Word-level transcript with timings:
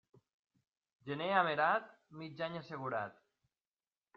Gener 1.09 1.27
amerat, 1.41 1.93
mig 2.23 2.41
any 2.47 2.59
assegurat. 2.63 3.21